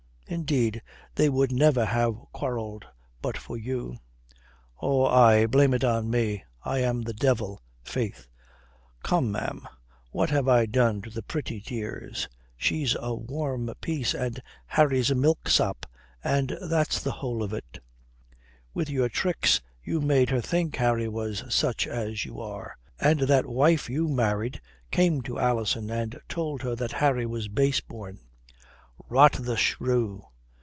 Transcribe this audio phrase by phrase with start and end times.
[0.27, 0.81] Indeed,
[1.15, 2.85] they would never have quarrelled
[3.21, 3.97] but for you."
[4.81, 6.45] "Oh, aye, blame it on me.
[6.63, 8.29] I am the devil, faith.
[9.03, 9.67] Come, ma'am,
[10.11, 12.29] what have I done to the pretty dears?
[12.55, 15.85] She's a warm piece and Harry's a milksop,
[16.23, 17.79] and that's the whole of it."
[18.73, 22.77] "With your tricks you made her think Harry was such as you are.
[23.01, 24.61] And that wife you married
[24.91, 28.21] came to Alison and told her that Harry was base born."
[29.09, 30.25] "Rot the shrew!